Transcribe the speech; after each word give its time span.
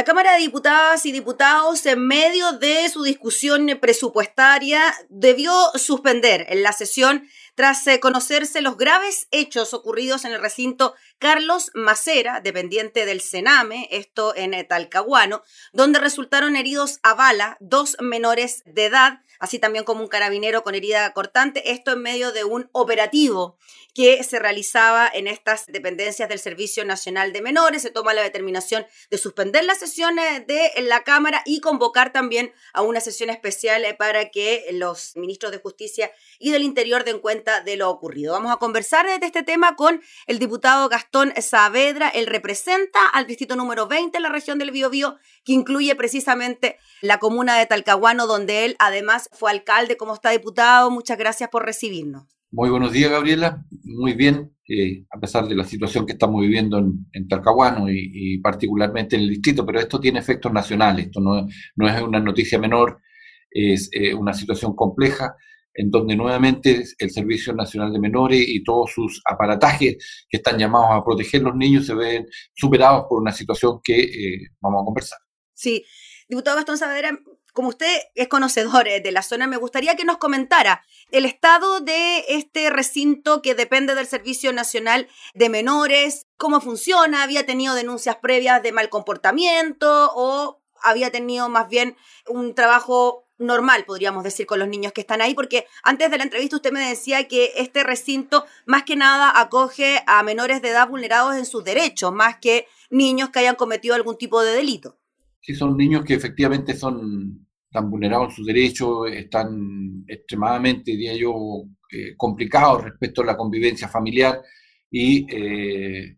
La 0.00 0.04
Cámara 0.06 0.32
de 0.32 0.38
Diputadas 0.38 1.04
y 1.04 1.12
Diputados, 1.12 1.84
en 1.84 2.06
medio 2.06 2.52
de 2.52 2.88
su 2.88 3.02
discusión 3.02 3.66
presupuestaria, 3.82 4.94
debió 5.10 5.52
suspender 5.74 6.46
en 6.48 6.62
la 6.62 6.72
sesión 6.72 7.28
tras 7.54 7.86
eh, 7.86 8.00
conocerse 8.00 8.62
los 8.62 8.78
graves 8.78 9.28
hechos 9.30 9.74
ocurridos 9.74 10.24
en 10.24 10.32
el 10.32 10.40
recinto 10.40 10.94
Carlos 11.18 11.70
Macera, 11.74 12.40
dependiente 12.40 13.04
del 13.04 13.20
Sename, 13.20 13.88
esto 13.90 14.34
en 14.34 14.66
Talcahuano, 14.66 15.42
donde 15.74 15.98
resultaron 15.98 16.56
heridos 16.56 16.98
a 17.02 17.12
bala 17.12 17.58
dos 17.60 17.98
menores 18.00 18.62
de 18.64 18.86
edad 18.86 19.20
así 19.40 19.58
también 19.58 19.84
como 19.84 20.02
un 20.02 20.08
carabinero 20.08 20.62
con 20.62 20.76
herida 20.76 21.12
cortante, 21.12 21.72
esto 21.72 21.92
en 21.92 22.02
medio 22.02 22.30
de 22.30 22.44
un 22.44 22.68
operativo 22.72 23.58
que 23.94 24.22
se 24.22 24.38
realizaba 24.38 25.10
en 25.12 25.26
estas 25.26 25.66
dependencias 25.66 26.28
del 26.28 26.38
Servicio 26.38 26.84
Nacional 26.84 27.32
de 27.32 27.42
Menores. 27.42 27.82
Se 27.82 27.90
toma 27.90 28.14
la 28.14 28.22
determinación 28.22 28.86
de 29.10 29.18
suspender 29.18 29.64
las 29.64 29.82
de 29.96 30.72
la 30.82 31.02
Cámara 31.02 31.42
y 31.44 31.60
convocar 31.60 32.12
también 32.12 32.52
a 32.72 32.82
una 32.82 33.00
sesión 33.00 33.28
especial 33.28 33.82
para 33.98 34.30
que 34.30 34.66
los 34.72 35.16
ministros 35.16 35.52
de 35.52 35.58
Justicia 35.58 36.10
y 36.38 36.52
del 36.52 36.62
Interior 36.62 37.04
den 37.04 37.18
cuenta 37.18 37.60
de 37.60 37.76
lo 37.76 37.90
ocurrido. 37.90 38.32
Vamos 38.32 38.52
a 38.52 38.56
conversar 38.56 39.06
de 39.06 39.26
este 39.26 39.42
tema 39.42 39.76
con 39.76 40.00
el 40.26 40.38
diputado 40.38 40.88
Gastón 40.88 41.32
Saavedra. 41.40 42.08
Él 42.08 42.26
representa 42.26 42.98
al 43.12 43.26
distrito 43.26 43.56
número 43.56 43.88
20 43.88 44.16
en 44.16 44.22
la 44.22 44.28
región 44.28 44.58
del 44.58 44.70
Biobío, 44.70 45.18
que 45.44 45.52
incluye 45.52 45.94
precisamente 45.96 46.78
la 47.00 47.18
comuna 47.18 47.58
de 47.58 47.66
Talcahuano, 47.66 48.26
donde 48.26 48.64
él 48.64 48.76
además 48.78 49.28
fue 49.32 49.50
alcalde, 49.50 49.96
como 49.96 50.14
está 50.14 50.30
diputado. 50.30 50.90
Muchas 50.90 51.18
gracias 51.18 51.50
por 51.50 51.64
recibirnos. 51.64 52.39
Muy 52.52 52.68
buenos 52.68 52.90
días, 52.90 53.12
Gabriela. 53.12 53.64
Muy 53.84 54.14
bien, 54.14 54.52
eh, 54.68 55.04
a 55.10 55.20
pesar 55.20 55.46
de 55.46 55.54
la 55.54 55.64
situación 55.64 56.04
que 56.04 56.14
estamos 56.14 56.40
viviendo 56.40 56.78
en, 57.12 57.28
Talcahuano 57.28 57.86
y, 57.88 58.38
particularmente 58.38 59.14
en 59.14 59.22
el 59.22 59.30
distrito, 59.30 59.64
pero 59.64 59.78
esto 59.78 60.00
tiene 60.00 60.18
efectos 60.18 60.52
nacionales. 60.52 61.06
Esto 61.06 61.20
no, 61.20 61.46
no 61.76 61.88
es 61.88 62.02
una 62.02 62.18
noticia 62.18 62.58
menor, 62.58 63.00
es 63.52 63.88
eh, 63.92 64.12
una 64.14 64.34
situación 64.34 64.74
compleja 64.74 65.36
en 65.74 65.92
donde 65.92 66.16
nuevamente 66.16 66.84
el 66.98 67.10
Servicio 67.10 67.52
Nacional 67.52 67.92
de 67.92 68.00
Menores 68.00 68.44
y 68.48 68.64
todos 68.64 68.90
sus 68.92 69.22
aparatajes 69.30 70.26
que 70.28 70.36
están 70.36 70.58
llamados 70.58 70.88
a 70.90 71.04
proteger 71.04 71.42
a 71.42 71.44
los 71.44 71.56
niños 71.56 71.86
se 71.86 71.94
ven 71.94 72.26
superados 72.52 73.04
por 73.08 73.20
una 73.20 73.30
situación 73.30 73.80
que 73.82 74.00
eh, 74.00 74.48
vamos 74.60 74.82
a 74.82 74.84
conversar. 74.86 75.18
Sí, 75.54 75.84
diputado 76.28 76.56
Gastón 76.56 76.78
Saavedra, 76.78 77.16
como 77.52 77.68
usted 77.68 78.02
es 78.14 78.28
conocedor 78.28 78.88
eh, 78.88 79.00
de 79.00 79.12
la 79.12 79.22
zona, 79.22 79.46
me 79.46 79.56
gustaría 79.56 79.96
que 79.96 80.04
nos 80.04 80.18
comentara 80.18 80.82
el 81.10 81.24
estado 81.24 81.80
de 81.80 82.24
este 82.28 82.70
recinto 82.70 83.42
que 83.42 83.54
depende 83.54 83.94
del 83.94 84.06
Servicio 84.06 84.52
Nacional 84.52 85.08
de 85.34 85.48
Menores, 85.48 86.26
cómo 86.36 86.60
funciona, 86.60 87.22
había 87.22 87.46
tenido 87.46 87.74
denuncias 87.74 88.16
previas 88.16 88.62
de 88.62 88.72
mal 88.72 88.88
comportamiento 88.88 90.10
o 90.14 90.60
había 90.82 91.10
tenido 91.10 91.48
más 91.48 91.68
bien 91.68 91.96
un 92.26 92.54
trabajo 92.54 93.26
normal, 93.40 93.84
podríamos 93.86 94.22
decir, 94.22 94.46
con 94.46 94.58
los 94.58 94.68
niños 94.68 94.92
que 94.92 95.00
están 95.00 95.20
ahí, 95.22 95.34
porque 95.34 95.66
antes 95.82 96.10
de 96.10 96.18
la 96.18 96.24
entrevista 96.24 96.56
usted 96.56 96.72
me 96.72 96.86
decía 96.86 97.26
que 97.26 97.52
este 97.56 97.82
recinto 97.82 98.44
más 98.66 98.84
que 98.84 98.96
nada 98.96 99.32
acoge 99.34 100.02
a 100.06 100.22
menores 100.22 100.62
de 100.62 100.68
edad 100.68 100.88
vulnerados 100.88 101.34
en 101.36 101.46
sus 101.46 101.64
derechos, 101.64 102.12
más 102.12 102.36
que 102.38 102.68
niños 102.90 103.30
que 103.30 103.40
hayan 103.40 103.56
cometido 103.56 103.94
algún 103.94 104.18
tipo 104.18 104.42
de 104.42 104.52
delito. 104.52 104.99
Sí, 105.40 105.54
son 105.54 105.76
niños 105.76 106.04
que 106.04 106.14
efectivamente 106.14 106.74
son 106.74 107.46
tan 107.70 107.90
vulnerados 107.90 108.30
en 108.30 108.36
sus 108.36 108.46
derechos, 108.46 109.10
están 109.10 110.04
extremadamente, 110.06 110.92
diría 110.92 111.14
yo, 111.14 111.64
eh, 111.92 112.14
complicados 112.16 112.84
respecto 112.84 113.22
a 113.22 113.26
la 113.26 113.36
convivencia 113.36 113.88
familiar 113.88 114.40
y 114.90 115.26
eh, 115.34 116.16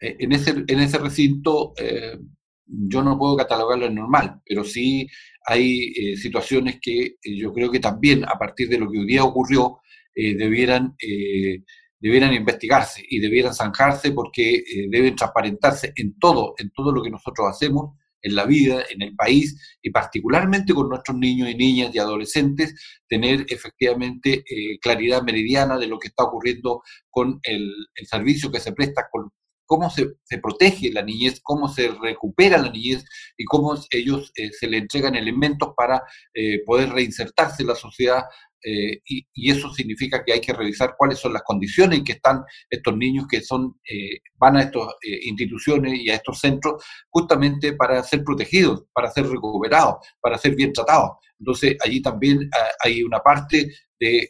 e, 0.00 0.16
en, 0.18 0.32
ese, 0.32 0.64
en 0.66 0.80
ese 0.80 0.98
recinto 0.98 1.74
eh, 1.78 2.18
yo 2.66 3.02
no 3.02 3.18
puedo 3.18 3.36
catalogarlo 3.36 3.86
en 3.86 3.94
normal, 3.96 4.40
pero 4.44 4.64
sí 4.64 5.06
hay 5.46 6.16
situaciones 6.16 6.78
que 6.80 7.16
yo 7.22 7.52
creo 7.52 7.70
que 7.70 7.80
también 7.80 8.24
a 8.24 8.38
partir 8.38 8.68
de 8.68 8.78
lo 8.78 8.90
que 8.90 9.00
hoy 9.00 9.06
día 9.06 9.24
ocurrió 9.24 9.80
debieran 10.14 10.94
debieran 11.98 12.32
investigarse 12.32 13.04
y 13.08 13.18
debieran 13.18 13.52
zanjarse 13.52 14.12
porque 14.12 14.62
deben 14.88 15.16
transparentarse 15.16 15.92
en 15.96 16.18
todo, 16.18 16.54
en 16.58 16.70
todo 16.70 16.92
lo 16.92 17.02
que 17.02 17.10
nosotros 17.10 17.48
hacemos 17.50 17.96
en 18.22 18.34
la 18.34 18.46
vida, 18.46 18.84
en 18.90 19.02
el 19.02 19.14
país 19.14 19.78
y 19.82 19.90
particularmente 19.90 20.72
con 20.72 20.88
nuestros 20.88 21.16
niños 21.16 21.48
y 21.50 21.54
niñas 21.54 21.94
y 21.94 21.98
adolescentes, 21.98 22.74
tener 23.08 23.44
efectivamente 23.48 24.44
eh, 24.48 24.78
claridad 24.80 25.22
meridiana 25.22 25.78
de 25.78 25.86
lo 25.88 25.98
que 25.98 26.08
está 26.08 26.24
ocurriendo 26.24 26.82
con 27.10 27.40
el, 27.42 27.70
servicio 28.04 28.50
que 28.50 28.60
se 28.60 28.72
presta, 28.72 29.06
con 29.10 29.30
cómo 29.66 29.90
se, 29.90 30.14
protege 30.42 30.92
la 30.92 31.02
niñez, 31.02 31.40
cómo 31.42 31.68
se 31.68 31.88
recupera 31.88 32.58
la 32.58 32.70
niñez 32.70 33.04
y 33.36 33.44
cómo 33.44 33.74
ellos 33.90 34.32
eh, 34.36 34.50
se 34.52 34.66
le 34.66 34.78
entregan 34.78 35.14
elementos 35.14 35.72
para 35.76 36.02
eh, 36.34 36.62
poder 36.64 36.90
reinsertarse 36.90 37.62
en 37.62 37.68
la 37.68 37.74
sociedad 37.74 38.22
eh, 38.64 39.00
y, 39.04 39.50
eso 39.50 39.72
significa 39.74 40.22
que 40.24 40.32
hay 40.32 40.40
que 40.40 40.52
revisar 40.52 40.94
cuáles 40.96 41.18
son 41.18 41.32
las 41.32 41.42
condiciones 41.42 41.98
en 41.98 42.04
que 42.04 42.12
están 42.12 42.44
estos 42.70 42.96
niños 42.96 43.26
que 43.28 43.40
son 43.40 43.74
eh, 43.90 44.20
van 44.36 44.56
a 44.56 44.62
estas 44.62 44.86
eh, 45.02 45.18
instituciones 45.24 45.94
y 45.98 46.10
a 46.10 46.14
estos 46.14 46.38
centros 46.38 46.82
justamente 47.10 47.72
para 47.72 48.02
ser 48.04 48.22
protegidos, 48.22 48.84
para 48.94 49.10
ser 49.10 49.26
recuperados, 49.26 49.96
para 50.20 50.38
ser 50.38 50.54
bien 50.54 50.72
tratados. 50.72 51.10
Entonces 51.38 51.76
allí 51.84 52.00
también 52.00 52.48
ah, 52.54 52.68
hay 52.84 53.02
una 53.02 53.18
parte 53.18 53.68
de 54.02 54.28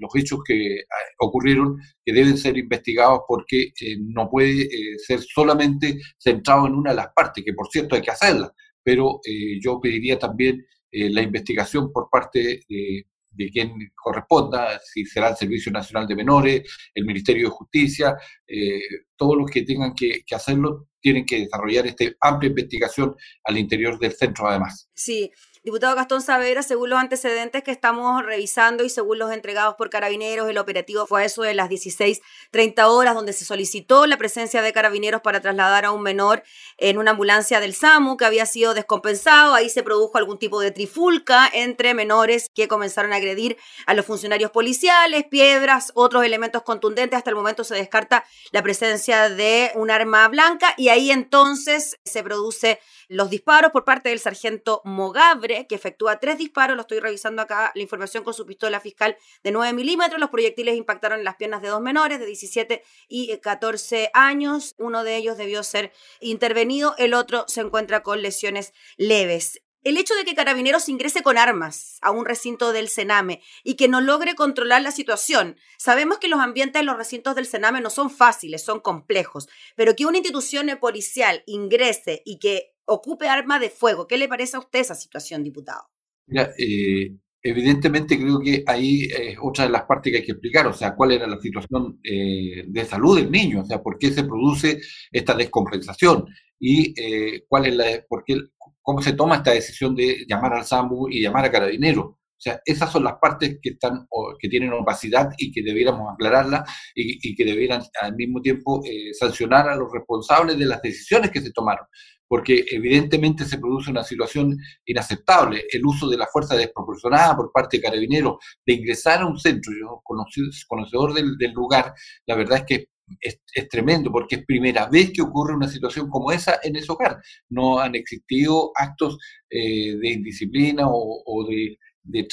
los 0.00 0.14
hechos 0.16 0.40
que 0.46 0.80
ah, 0.82 1.10
ocurrieron 1.20 1.76
que 2.04 2.12
deben 2.12 2.36
ser 2.36 2.56
investigados 2.58 3.20
porque 3.26 3.72
no 3.98 4.28
puede 4.30 4.68
ser 4.98 5.20
solamente 5.20 5.98
centrado 6.18 6.66
en 6.66 6.74
una 6.74 6.90
de 6.90 6.96
las 6.96 7.08
partes, 7.14 7.44
que 7.44 7.52
por 7.52 7.68
cierto 7.68 7.94
hay 7.96 8.02
que 8.02 8.10
hacerla, 8.10 8.52
pero 8.82 9.20
yo 9.60 9.80
pediría 9.80 10.18
también 10.18 10.64
la 10.92 11.22
investigación 11.22 11.90
por 11.92 12.08
parte 12.10 12.60
de 12.68 13.06
de 13.36 13.50
quien 13.50 13.72
corresponda, 13.94 14.80
si 14.80 15.04
será 15.04 15.30
el 15.30 15.36
Servicio 15.36 15.72
Nacional 15.72 16.06
de 16.06 16.16
Menores, 16.16 16.62
el 16.94 17.04
Ministerio 17.04 17.48
de 17.48 17.54
Justicia, 17.54 18.16
eh, 18.46 18.80
todos 19.16 19.36
los 19.36 19.50
que 19.50 19.62
tengan 19.62 19.94
que, 19.94 20.22
que, 20.24 20.34
hacerlo 20.34 20.88
tienen 21.00 21.24
que 21.26 21.40
desarrollar 21.40 21.86
esta 21.86 22.04
amplia 22.20 22.50
investigación 22.50 23.14
al 23.44 23.58
interior 23.58 23.98
del 23.98 24.12
centro 24.12 24.48
además. 24.48 24.88
Sí, 24.94 25.30
Diputado 25.64 25.96
Gastón 25.96 26.20
Saavedra, 26.20 26.62
según 26.62 26.90
los 26.90 26.98
antecedentes 26.98 27.62
que 27.62 27.70
estamos 27.70 28.22
revisando 28.22 28.84
y 28.84 28.90
según 28.90 29.18
los 29.18 29.32
entregados 29.32 29.76
por 29.76 29.88
carabineros, 29.88 30.46
el 30.50 30.58
operativo 30.58 31.06
fue 31.06 31.22
a 31.22 31.24
eso 31.24 31.40
de 31.40 31.54
las 31.54 31.70
16.30 31.70 32.84
horas, 32.84 33.14
donde 33.14 33.32
se 33.32 33.46
solicitó 33.46 34.04
la 34.04 34.18
presencia 34.18 34.60
de 34.60 34.74
carabineros 34.74 35.22
para 35.22 35.40
trasladar 35.40 35.86
a 35.86 35.92
un 35.92 36.02
menor 36.02 36.42
en 36.76 36.98
una 36.98 37.12
ambulancia 37.12 37.60
del 37.60 37.72
SAMU 37.72 38.18
que 38.18 38.26
había 38.26 38.44
sido 38.44 38.74
descompensado. 38.74 39.54
Ahí 39.54 39.70
se 39.70 39.82
produjo 39.82 40.18
algún 40.18 40.38
tipo 40.38 40.60
de 40.60 40.70
trifulca 40.70 41.48
entre 41.50 41.94
menores 41.94 42.50
que 42.54 42.68
comenzaron 42.68 43.14
a 43.14 43.16
agredir 43.16 43.56
a 43.86 43.94
los 43.94 44.04
funcionarios 44.04 44.50
policiales, 44.50 45.24
piedras, 45.30 45.92
otros 45.94 46.26
elementos 46.26 46.60
contundentes. 46.60 47.16
Hasta 47.16 47.30
el 47.30 47.36
momento 47.36 47.64
se 47.64 47.74
descarta 47.74 48.26
la 48.52 48.62
presencia 48.62 49.30
de 49.30 49.72
un 49.76 49.90
arma 49.90 50.28
blanca 50.28 50.74
y 50.76 50.90
ahí 50.90 51.10
entonces 51.10 51.98
se 52.04 52.22
produce 52.22 52.80
los 53.08 53.30
disparos 53.30 53.70
por 53.70 53.84
parte 53.84 54.08
del 54.08 54.18
sargento 54.18 54.80
Mogabre, 54.84 55.53
que 55.68 55.74
efectúa 55.74 56.18
tres 56.18 56.38
disparos, 56.38 56.76
lo 56.76 56.82
estoy 56.82 57.00
revisando 57.00 57.42
acá, 57.42 57.72
la 57.74 57.82
información 57.82 58.24
con 58.24 58.34
su 58.34 58.46
pistola 58.46 58.80
fiscal 58.80 59.16
de 59.42 59.52
9 59.52 59.72
milímetros, 59.72 60.20
los 60.20 60.30
proyectiles 60.30 60.76
impactaron 60.76 61.18
en 61.18 61.24
las 61.24 61.36
piernas 61.36 61.62
de 61.62 61.68
dos 61.68 61.80
menores 61.80 62.18
de 62.18 62.26
17 62.26 62.82
y 63.08 63.36
14 63.38 64.10
años, 64.12 64.74
uno 64.78 65.04
de 65.04 65.16
ellos 65.16 65.36
debió 65.36 65.62
ser 65.62 65.92
intervenido, 66.20 66.94
el 66.98 67.14
otro 67.14 67.44
se 67.48 67.60
encuentra 67.60 68.02
con 68.02 68.22
lesiones 68.22 68.72
leves. 68.96 69.60
El 69.84 69.98
hecho 69.98 70.14
de 70.14 70.24
que 70.24 70.34
Carabineros 70.34 70.88
ingrese 70.88 71.22
con 71.22 71.36
armas 71.36 71.98
a 72.00 72.10
un 72.10 72.24
recinto 72.24 72.72
del 72.72 72.88
Sename 72.88 73.42
y 73.62 73.74
que 73.74 73.86
no 73.86 74.00
logre 74.00 74.34
controlar 74.34 74.80
la 74.80 74.90
situación. 74.90 75.58
Sabemos 75.76 76.16
que 76.16 76.28
los 76.28 76.40
ambientes 76.40 76.80
en 76.80 76.86
los 76.86 76.96
recintos 76.96 77.34
del 77.34 77.44
Sename 77.44 77.82
no 77.82 77.90
son 77.90 78.08
fáciles, 78.08 78.64
son 78.64 78.80
complejos, 78.80 79.46
pero 79.76 79.94
que 79.94 80.06
una 80.06 80.16
institución 80.16 80.70
policial 80.80 81.42
ingrese 81.44 82.22
y 82.24 82.38
que 82.38 82.73
ocupe 82.86 83.28
arma 83.28 83.58
de 83.58 83.70
fuego. 83.70 84.06
¿Qué 84.06 84.18
le 84.18 84.28
parece 84.28 84.56
a 84.56 84.60
usted 84.60 84.80
esa 84.80 84.94
situación, 84.94 85.42
diputado? 85.42 85.84
Mira, 86.26 86.50
eh, 86.58 87.14
evidentemente 87.42 88.18
creo 88.18 88.40
que 88.40 88.64
ahí 88.66 89.04
es 89.04 89.36
otra 89.42 89.64
de 89.64 89.70
las 89.70 89.82
partes 89.82 90.10
que 90.10 90.18
hay 90.18 90.24
que 90.24 90.32
explicar, 90.32 90.66
o 90.66 90.72
sea, 90.72 90.94
cuál 90.94 91.12
era 91.12 91.26
la 91.26 91.38
situación 91.38 92.00
eh, 92.02 92.64
de 92.66 92.84
salud 92.84 93.16
del 93.16 93.30
niño, 93.30 93.62
o 93.62 93.66
sea, 93.66 93.82
por 93.82 93.98
qué 93.98 94.10
se 94.10 94.24
produce 94.24 94.80
esta 95.12 95.34
descompensación 95.34 96.26
y 96.58 96.94
eh, 96.98 97.44
cuál 97.46 97.66
es 97.66 97.76
la, 97.76 97.84
por 98.08 98.24
qué, 98.24 98.38
cómo 98.80 99.02
se 99.02 99.12
toma 99.12 99.36
esta 99.36 99.52
decisión 99.52 99.94
de 99.94 100.24
llamar 100.26 100.54
al 100.54 100.64
SAMU 100.64 101.08
y 101.10 101.20
llamar 101.22 101.44
a 101.44 101.50
Carabinero. 101.50 102.18
O 102.36 102.40
sea, 102.44 102.60
esas 102.64 102.90
son 102.90 103.04
las 103.04 103.14
partes 103.14 103.58
que 103.62 103.70
están 103.70 104.06
que 104.38 104.48
tienen 104.48 104.72
opacidad 104.72 105.30
y 105.38 105.50
que 105.50 105.62
debiéramos 105.62 106.12
aclararla 106.12 106.62
y, 106.94 107.34
que 107.34 107.44
debieran 107.44 107.82
al 108.02 108.14
mismo 108.16 108.42
tiempo 108.42 108.82
sancionar 109.18 109.68
a 109.68 109.76
los 109.76 109.90
responsables 109.90 110.58
de 110.58 110.66
las 110.66 110.82
decisiones 110.82 111.30
que 111.30 111.40
se 111.40 111.52
tomaron 111.52 111.86
porque 112.34 112.64
evidentemente 112.68 113.44
se 113.44 113.58
produce 113.58 113.92
una 113.92 114.02
situación 114.02 114.58
inaceptable, 114.84 115.66
el 115.70 115.86
uso 115.86 116.08
de 116.08 116.16
la 116.16 116.26
fuerza 116.26 116.56
desproporcionada 116.56 117.36
por 117.36 117.52
parte 117.52 117.76
de 117.76 117.84
carabineros, 117.84 118.38
de 118.66 118.74
ingresar 118.74 119.22
a 119.22 119.26
un 119.26 119.38
centro, 119.38 119.72
yo 119.80 120.02
conocedor 120.02 121.14
del, 121.14 121.52
lugar, 121.52 121.94
la 122.26 122.34
verdad 122.34 122.58
es 122.58 122.64
que 122.64 122.88
es, 123.20 123.68
tremendo 123.68 124.10
porque 124.10 124.34
es 124.34 124.44
primera 124.44 124.88
vez 124.88 125.12
que 125.12 125.22
ocurre 125.22 125.54
una 125.54 125.68
situación 125.68 126.10
como 126.10 126.32
esa 126.32 126.58
en 126.64 126.74
ese 126.74 126.90
hogar. 126.90 127.22
No 127.50 127.78
han 127.78 127.94
existido 127.94 128.72
actos 128.74 129.16
eh, 129.48 129.94
de 129.94 130.08
indisciplina 130.08 130.86
o, 130.88 131.46
de, 131.48 131.78
de, 132.02 132.26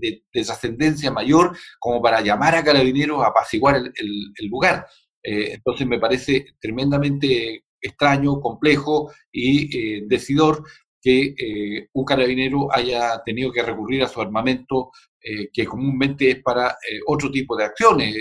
de, 0.00 0.24
trascendencia 0.32 1.12
mayor 1.12 1.56
como 1.78 2.02
para 2.02 2.20
llamar 2.20 2.56
a 2.56 2.64
carabineros 2.64 3.22
a 3.22 3.28
apaciguar 3.28 3.76
el, 3.76 4.48
lugar. 4.48 4.88
Eh, 5.22 5.52
entonces 5.52 5.86
me 5.86 6.00
parece 6.00 6.46
tremendamente 6.60 7.62
extraño, 7.80 8.40
complejo 8.40 9.12
y 9.30 10.06
decidor 10.06 10.62
que 11.00 11.86
un 11.92 12.04
carabinero 12.04 12.68
haya 12.74 13.22
tenido 13.24 13.52
que 13.52 13.62
recurrir 13.62 14.02
a 14.02 14.08
su 14.08 14.20
armamento 14.20 14.90
que 15.52 15.64
comúnmente 15.64 16.30
es 16.30 16.42
para 16.42 16.76
otro 17.06 17.30
tipo 17.30 17.56
de 17.56 17.64
acciones, 17.64 18.16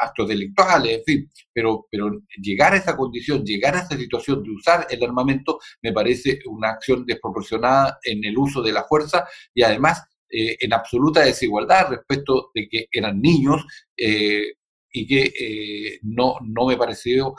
actos 0.00 0.28
delictuales, 0.28 0.98
en 0.98 1.04
fin, 1.04 1.30
pero, 1.52 1.86
pero 1.90 2.10
llegar 2.40 2.74
a 2.74 2.76
esa 2.76 2.96
condición, 2.96 3.44
llegar 3.44 3.76
a 3.76 3.80
esa 3.80 3.96
situación 3.96 4.42
de 4.42 4.50
usar 4.50 4.86
el 4.90 5.02
armamento, 5.02 5.58
me 5.82 5.92
parece 5.92 6.38
una 6.46 6.70
acción 6.70 7.04
desproporcionada 7.04 7.98
en 8.02 8.24
el 8.24 8.36
uso 8.38 8.62
de 8.62 8.72
la 8.72 8.84
fuerza 8.84 9.26
y 9.54 9.62
además 9.62 10.02
eh, 10.30 10.56
en 10.60 10.72
absoluta 10.72 11.24
desigualdad 11.24 11.88
respecto 11.90 12.50
de 12.54 12.68
que 12.68 12.86
eran 12.92 13.20
niños 13.20 13.64
eh, 13.96 14.54
y 15.00 15.06
que 15.06 15.32
eh, 15.38 15.98
no, 16.02 16.36
no 16.42 16.66
me 16.66 16.76
pareció 16.76 17.34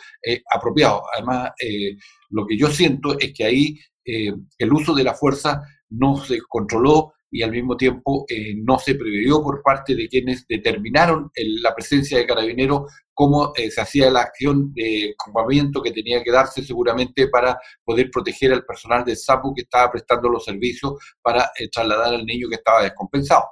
apropiado. 0.54 1.04
Además, 1.16 1.52
lo 2.30 2.46
que 2.46 2.58
yo 2.58 2.68
siento 2.68 3.18
es 3.20 3.34
que 3.34 3.46
ahí 3.46 3.80
el 4.06 4.74
uso 4.74 4.94
de 4.94 5.04
la 5.04 5.14
fuerza 5.14 5.62
no 5.90 6.18
se 6.18 6.40
controló 6.48 7.14
y 7.32 7.44
al 7.44 7.52
mismo 7.52 7.78
tiempo 7.78 8.26
eh, 8.28 8.56
no 8.56 8.80
se 8.80 8.96
previó 8.96 9.42
por 9.42 9.62
parte 9.62 9.96
de 9.96 10.08
quienes 10.08 10.48
determinaron 10.48 11.32
la 11.62 11.76
presencia 11.76 12.18
de 12.18 12.26
carabineros 12.26 12.92
cómo 13.14 13.52
eh, 13.56 13.70
se 13.70 13.82
hacía 13.82 14.10
la 14.10 14.22
acción 14.22 14.74
de 14.74 15.14
campamento 15.24 15.82
que 15.82 15.92
tenía 15.92 16.24
que 16.24 16.32
darse 16.32 16.64
seguramente 16.64 17.28
para 17.28 17.60
poder 17.84 18.10
proteger 18.10 18.54
al 18.54 18.66
personal 18.66 19.04
del 19.06 19.18
SAPU 19.18 19.54
que 19.54 19.62
estaba 19.62 19.92
prestando 19.92 20.30
los 20.30 20.46
servicios 20.46 20.94
para 21.22 21.52
eh, 21.60 21.70
trasladar 21.70 22.16
al 22.16 22.26
niño 22.26 22.48
que 22.50 22.56
estaba 22.56 22.84
descompensado. 22.84 23.46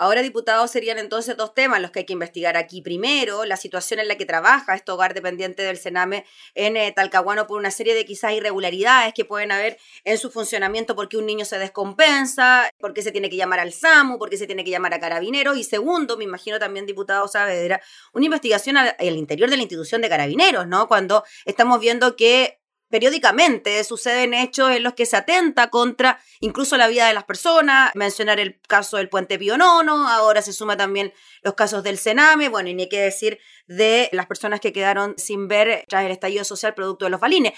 Ahora, 0.00 0.22
diputados, 0.22 0.70
serían 0.70 0.98
entonces 0.98 1.36
dos 1.36 1.54
temas 1.54 1.80
los 1.82 1.90
que 1.90 1.98
hay 1.98 2.06
que 2.06 2.12
investigar 2.12 2.56
aquí. 2.56 2.82
Primero, 2.82 3.44
la 3.44 3.56
situación 3.56 3.98
en 3.98 4.06
la 4.06 4.16
que 4.16 4.24
trabaja 4.24 4.76
este 4.76 4.92
hogar 4.92 5.12
dependiente 5.12 5.64
del 5.64 5.76
Sename 5.76 6.24
en 6.54 6.76
eh, 6.76 6.92
Talcahuano 6.94 7.48
por 7.48 7.58
una 7.58 7.72
serie 7.72 7.96
de 7.96 8.04
quizás 8.04 8.32
irregularidades 8.32 9.12
que 9.12 9.24
pueden 9.24 9.50
haber 9.50 9.76
en 10.04 10.16
su 10.16 10.30
funcionamiento, 10.30 10.94
porque 10.94 11.16
un 11.16 11.26
niño 11.26 11.44
se 11.44 11.58
descompensa, 11.58 12.70
porque 12.78 13.02
se 13.02 13.10
tiene 13.10 13.28
que 13.28 13.34
llamar 13.34 13.58
al 13.58 13.72
SAMU, 13.72 14.18
porque 14.18 14.36
se 14.36 14.46
tiene 14.46 14.62
que 14.62 14.70
llamar 14.70 14.94
a 14.94 15.00
Carabineros. 15.00 15.56
Y 15.56 15.64
segundo, 15.64 16.16
me 16.16 16.22
imagino 16.22 16.60
también, 16.60 16.86
diputado 16.86 17.26
Saavedra, 17.26 17.82
una 18.12 18.24
investigación 18.24 18.76
al, 18.76 18.94
al 18.96 19.16
interior 19.16 19.50
de 19.50 19.56
la 19.56 19.62
institución 19.62 20.00
de 20.00 20.08
Carabineros, 20.08 20.68
¿no? 20.68 20.86
Cuando 20.86 21.24
estamos 21.44 21.80
viendo 21.80 22.14
que 22.14 22.57
periódicamente 22.88 23.82
suceden 23.84 24.34
hechos 24.34 24.70
en 24.70 24.82
los 24.82 24.94
que 24.94 25.06
se 25.06 25.16
atenta 25.16 25.70
contra 25.70 26.18
incluso 26.40 26.76
la 26.76 26.88
vida 26.88 27.06
de 27.06 27.14
las 27.14 27.24
personas, 27.24 27.90
mencionar 27.94 28.40
el 28.40 28.60
caso 28.66 28.96
del 28.96 29.08
puente 29.08 29.38
Pío 29.38 29.58
Nono, 29.58 30.08
ahora 30.08 30.42
se 30.42 30.52
suma 30.52 30.76
también 30.76 31.12
los 31.42 31.54
casos 31.54 31.82
del 31.82 31.98
Sename, 31.98 32.48
bueno, 32.48 32.68
y 32.68 32.74
ni 32.74 32.88
qué 32.88 33.00
decir 33.00 33.38
de 33.66 34.08
las 34.12 34.26
personas 34.26 34.60
que 34.60 34.72
quedaron 34.72 35.14
sin 35.16 35.48
ver 35.48 35.84
tras 35.88 36.04
el 36.04 36.10
estallido 36.10 36.44
social 36.44 36.74
producto 36.74 37.04
de 37.04 37.10
los 37.10 37.20
balines. 37.20 37.52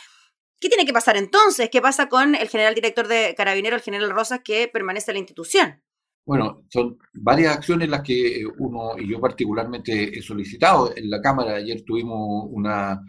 ¿Qué 0.61 0.69
tiene 0.69 0.85
que 0.85 0.93
pasar 0.93 1.17
entonces? 1.17 1.71
¿Qué 1.71 1.81
pasa 1.81 2.09
con 2.09 2.35
el 2.35 2.49
general 2.49 2.75
director 2.75 3.09
de 3.09 3.35
Carabinero, 3.35 3.77
el 3.77 3.82
general 3.82 4.11
Rosas, 4.11 4.41
que 4.44 4.69
permanece 4.69 5.11
en 5.11 5.15
la 5.15 5.21
institución? 5.21 5.82
Bueno, 6.27 6.65
son 6.69 6.99
varias 7.15 7.56
acciones 7.56 7.88
las 7.88 8.03
que 8.03 8.44
uno 8.59 8.99
y 8.99 9.11
yo 9.11 9.21
particularmente 9.21 10.17
he 10.17 10.23
solicitado. 10.23 10.94
En 10.94 11.09
la 11.09 11.21
Cámara 11.23 11.56
ayer 11.56 11.82
tuvimos 11.85 12.47
una 12.50 13.00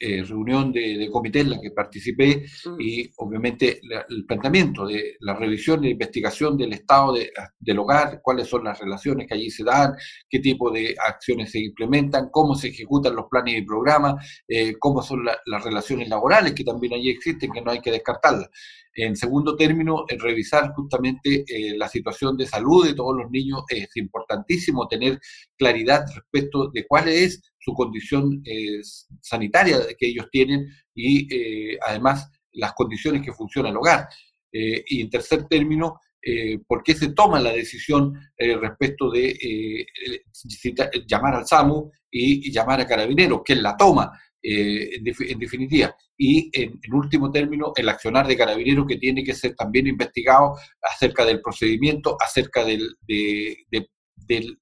eh, 0.00 0.22
reunión 0.22 0.72
de, 0.72 1.08
comité 1.10 1.40
en 1.40 1.50
la 1.50 1.60
que 1.60 1.70
participé 1.70 2.44
mm. 2.64 2.80
y 2.80 3.10
obviamente 3.16 3.80
el 4.08 4.24
planteamiento 4.26 4.86
de 4.86 5.16
la 5.20 5.34
revisión 5.34 5.84
e 5.84 5.90
investigación 5.90 6.56
del 6.56 6.72
estado 6.72 7.14
del 7.58 7.78
hogar, 7.78 8.20
cuáles 8.22 8.48
son 8.48 8.64
las 8.64 8.78
relaciones 8.78 9.26
que 9.26 9.34
allí 9.34 9.50
se 9.50 9.64
dan, 9.64 9.94
qué 10.28 10.38
tipo 10.38 10.70
de 10.70 10.94
acciones 11.06 11.50
se 11.50 11.60
implementan, 11.60 12.28
cómo 12.30 12.54
se 12.54 12.68
ejecutan 12.68 13.14
los 13.14 13.26
planes 13.30 13.58
y 13.58 13.62
programas, 13.62 14.42
eh, 14.48 14.74
cómo 14.78 15.02
son 15.02 15.24
las 15.24 15.64
relaciones 15.64 16.08
laborales 16.08 16.54
que 16.54 16.64
también 16.64 16.94
allí 16.94 17.10
existen, 17.10 17.50
que 17.52 17.60
no 17.60 17.70
hay 17.70 17.80
que 17.80 17.90
descartarlas. 17.90 18.48
En 18.94 19.16
segundo 19.16 19.56
término, 19.56 20.04
en 20.08 20.20
revisar 20.20 20.72
justamente 20.74 21.44
eh, 21.48 21.76
la 21.76 21.88
situación 21.88 22.36
de 22.36 22.46
salud 22.46 22.86
de 22.86 22.94
todos 22.94 23.16
los 23.16 23.30
niños. 23.30 23.62
Es 23.68 23.96
importantísimo 23.96 24.86
tener 24.86 25.18
claridad 25.56 26.04
respecto 26.14 26.70
de 26.70 26.86
cuál 26.86 27.08
es 27.08 27.40
su 27.58 27.72
condición 27.72 28.42
eh, 28.44 28.80
sanitaria 29.20 29.78
que 29.98 30.08
ellos 30.08 30.26
tienen 30.30 30.66
y 30.94 31.26
eh, 31.34 31.78
además 31.86 32.30
las 32.52 32.74
condiciones 32.74 33.22
que 33.22 33.32
funciona 33.32 33.70
el 33.70 33.76
hogar. 33.76 34.08
y 34.52 35.00
en 35.00 35.08
tercer 35.08 35.44
término, 35.48 35.98
por 36.66 36.82
qué 36.82 36.94
se 36.94 37.14
toma 37.14 37.40
la 37.40 37.52
decisión 37.52 38.12
respecto 38.36 39.10
de 39.10 39.86
llamar 41.06 41.36
al 41.36 41.46
SAMU 41.46 41.90
y, 42.10 42.46
y, 42.48 42.52
llamar 42.52 42.78
a 42.82 42.86
Carabineros, 42.86 43.40
que 43.42 43.54
la 43.54 43.74
toma. 43.74 44.12
Eh, 44.44 44.96
en, 44.96 45.38
definitiva. 45.38 45.94
Y 46.18 46.50
en, 46.52 46.80
último 46.92 47.30
término, 47.30 47.72
el 47.76 47.88
accionar 47.88 48.26
de 48.26 48.36
carabineros 48.36 48.86
que 48.88 48.96
tiene 48.96 49.22
que 49.22 49.34
ser 49.34 49.54
también 49.54 49.86
investigado 49.86 50.56
acerca 50.82 51.24
del 51.24 51.40
procedimiento, 51.40 52.16
acerca 52.20 52.64
del, 52.64 52.96
del, 53.06 54.58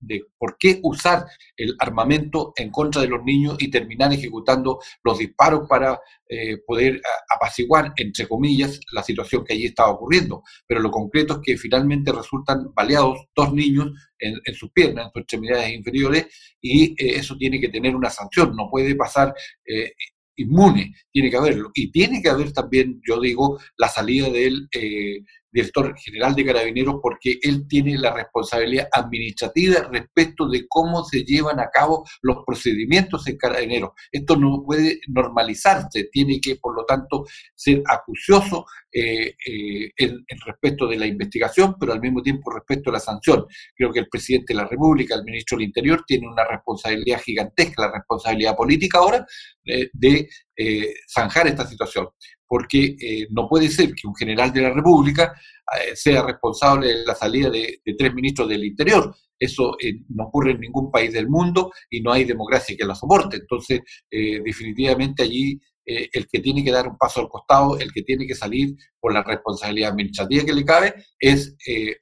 de 0.00 0.22
por 0.36 0.56
qué 0.58 0.80
usar 0.82 1.26
el 1.56 1.74
armamento 1.78 2.52
en 2.56 2.70
contra 2.70 3.02
de 3.02 3.08
los 3.08 3.22
niños 3.24 3.56
y 3.58 3.70
terminar 3.70 4.12
ejecutando 4.12 4.78
los 5.02 5.18
disparos 5.18 5.68
para 5.68 6.00
eh, 6.28 6.58
poder 6.66 7.00
apaciguar, 7.34 7.92
entre 7.96 8.28
comillas, 8.28 8.80
la 8.92 9.02
situación 9.02 9.44
que 9.44 9.54
allí 9.54 9.66
estaba 9.66 9.90
ocurriendo. 9.90 10.42
Pero 10.66 10.80
lo 10.80 10.90
concreto 10.90 11.34
es 11.34 11.40
que 11.42 11.56
finalmente 11.56 12.12
resultan 12.12 12.72
baleados 12.74 13.26
dos 13.34 13.52
niños 13.52 13.92
en, 14.18 14.54
sus 14.54 14.70
piernas, 14.72 15.06
en 15.06 15.12
sus 15.12 15.22
extremidades 15.22 15.72
inferiores, 15.72 16.26
y 16.60 16.90
eh, 16.92 17.16
eso 17.16 17.36
tiene 17.36 17.60
que 17.60 17.68
tener 17.68 17.94
una 17.94 18.10
sanción, 18.10 18.54
no 18.54 18.68
puede 18.70 18.94
pasar 18.94 19.34
eh, 19.64 19.92
inmune, 20.36 20.94
tiene 21.12 21.30
que 21.30 21.36
haberlo. 21.36 21.70
Y 21.74 21.90
tiene 21.90 22.22
que 22.22 22.28
haber 22.28 22.52
también, 22.52 23.00
yo 23.06 23.20
digo, 23.20 23.58
la 23.76 23.88
salida 23.88 24.30
del 24.30 24.68
director 25.50 25.96
general 25.98 26.34
de 26.34 26.44
carabineros 26.44 26.96
porque 27.02 27.38
él 27.42 27.66
tiene 27.68 27.98
la 27.98 28.12
responsabilidad 28.12 28.88
administrativa 28.92 29.88
respecto 29.90 30.48
de 30.48 30.66
cómo 30.68 31.04
se 31.04 31.24
llevan 31.24 31.60
a 31.60 31.70
cabo 31.70 32.04
los 32.22 32.38
procedimientos 32.46 33.26
en 33.26 33.36
carabineros. 33.36 33.90
Esto 34.12 34.36
no 34.36 34.62
puede 34.64 35.00
normalizarse, 35.08 36.08
tiene 36.12 36.40
que, 36.40 36.56
por 36.56 36.74
lo 36.74 36.84
tanto, 36.84 37.26
ser 37.54 37.82
acucioso 37.86 38.66
eh, 38.90 39.34
eh, 39.46 39.92
en, 39.96 40.24
respecto 40.46 40.86
de 40.86 40.96
la 40.96 41.06
investigación, 41.06 41.76
pero 41.78 41.92
al 41.92 42.00
mismo 42.00 42.22
tiempo 42.22 42.50
respecto 42.50 42.88
a 42.88 42.94
la 42.94 43.00
sanción. 43.00 43.46
Creo 43.76 43.92
que 43.92 44.00
el 44.00 44.08
presidente 44.08 44.54
de 44.54 44.62
la 44.62 44.66
República, 44.66 45.14
el 45.14 45.24
ministro 45.24 45.58
del 45.58 45.66
Interior, 45.66 46.04
tiene 46.06 46.26
una 46.26 46.44
responsabilidad 46.44 47.20
gigantesca, 47.20 47.82
la 47.82 47.92
responsabilidad 47.92 48.56
política 48.56 48.98
ahora, 48.98 49.26
eh, 49.68 49.90
de 49.92 50.28
zanjar 51.08 51.46
esta 51.46 51.66
situación 51.66 52.08
porque 52.48 52.96
eh, 52.98 53.28
no 53.30 53.46
puede 53.46 53.68
ser 53.68 53.94
que 53.94 54.08
un 54.08 54.16
general 54.16 54.52
de 54.52 54.62
la 54.62 54.72
República 54.72 55.34
eh, 55.78 55.94
sea 55.94 56.22
responsable 56.22 56.88
de 56.88 57.04
la 57.04 57.14
salida 57.14 57.50
de, 57.50 57.80
tres 57.96 58.14
ministros 58.14 58.48
del 58.48 58.64
Interior. 58.64 59.14
Eso 59.38 59.76
eh, 59.80 60.00
no 60.08 60.24
ocurre 60.24 60.52
en 60.52 60.60
ningún 60.60 60.90
país 60.90 61.12
del 61.12 61.28
mundo 61.28 61.70
y 61.90 62.00
no 62.00 62.12
hay 62.12 62.24
democracia 62.24 62.74
que 62.76 62.86
la 62.86 62.94
soporte. 62.94 63.36
Entonces, 63.36 63.80
definitivamente 64.10 65.22
allí 65.22 65.60
el 65.84 66.26
que 66.30 66.40
tiene 66.40 66.62
que 66.62 66.70
dar 66.70 66.86
un 66.86 66.98
paso 66.98 67.20
al 67.20 67.28
costado, 67.28 67.78
el 67.78 67.90
que 67.92 68.02
tiene 68.02 68.26
que 68.26 68.34
salir 68.34 68.74
por 69.00 69.12
la 69.12 69.22
responsabilidad 69.22 69.92
administrativa 69.92 70.44
que 70.44 70.52
le 70.52 70.64
cabe, 70.64 70.94
es 71.18 71.56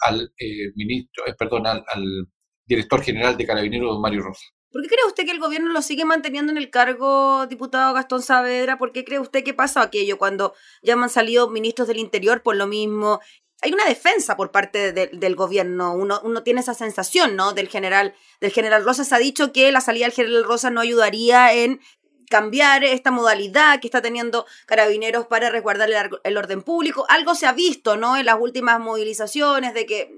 al 0.05 0.33
ministro, 0.75 1.25
perdón, 1.39 1.67
al, 1.69 1.85
al 1.93 2.27
director 2.67 3.01
general 3.03 3.37
de 3.37 3.47
Carabineros, 3.47 4.01
Mario 4.01 4.23
Rosa. 4.23 4.45
¿Por 4.77 4.83
qué 4.83 4.89
cree 4.89 5.07
usted 5.07 5.25
que 5.25 5.31
el 5.31 5.39
gobierno 5.39 5.73
lo 5.73 5.81
sigue 5.81 6.05
manteniendo 6.05 6.53
en 6.53 6.59
el 6.59 6.69
cargo, 6.69 7.47
diputado 7.47 7.95
Gastón 7.95 8.21
Saavedra? 8.21 8.77
¿Por 8.77 8.93
qué 8.93 9.07
cree 9.07 9.19
usted 9.19 9.43
que 9.43 9.55
pasa 9.55 9.81
aquello 9.81 10.19
cuando 10.19 10.53
ya 10.83 10.93
han 10.93 11.09
salido 11.09 11.49
ministros 11.49 11.89
del 11.89 11.97
Interior 11.97 12.43
por 12.43 12.57
lo 12.57 12.67
mismo? 12.67 13.21
Hay 13.63 13.73
una 13.73 13.87
defensa 13.87 14.37
por 14.37 14.51
parte 14.51 14.93
del 14.93 15.35
gobierno, 15.35 15.95
uno, 15.95 16.21
uno, 16.23 16.43
tiene 16.43 16.61
esa 16.61 16.75
sensación, 16.75 17.37
¿no? 17.37 17.55
Del 17.55 17.69
general, 17.69 18.15
del 18.43 18.53
general 18.53 18.85
Rosas 18.85 19.15
ha 19.15 19.19
dicho 19.19 19.51
que 19.51 19.73
la 19.73 19.81
salida 19.81 20.05
del 20.05 20.13
general 20.13 20.45
Rosas 20.45 20.73
no 20.73 20.83
ayudaría 20.83 21.55
en 21.55 21.81
cambiar 22.29 22.85
esta 22.85 23.11
modalidad 23.11 23.81
que 23.81 23.87
está 23.87 24.03
teniendo 24.03 24.45
carabineros 24.67 25.27
para 25.27 25.49
resguardar 25.49 25.89
el, 26.23 26.37
orden 26.37 26.61
público. 26.61 27.07
Algo 27.09 27.35
se 27.35 27.47
ha 27.47 27.53
visto, 27.53 27.97
¿no? 27.97 28.19
En 28.19 28.27
las 28.27 28.37
últimas 28.39 28.79
movilizaciones 28.79 29.73
de 29.73 29.87
que 29.87 30.13